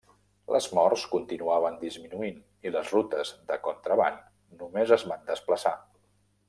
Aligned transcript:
Les 0.53 0.67
morts 0.77 1.03
continuaven 1.11 1.77
disminuint, 1.83 2.39
i 2.69 2.73
les 2.77 2.91
rutes 2.97 3.35
de 3.53 3.61
contraban 3.69 4.21
només 4.63 4.99
es 5.01 5.07
van 5.13 5.27
desplaçar. 5.33 5.81